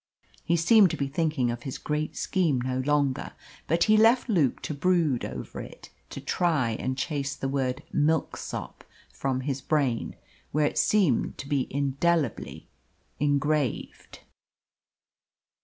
[0.43, 3.33] He seemed to be thinking of his great scheme no longer,
[3.67, 8.83] but he left Luke to brood over it to try and chase the word "Milksop"
[9.13, 10.15] from his brain,
[10.51, 12.67] where it seemed to be indelibly
[13.19, 14.21] engraved.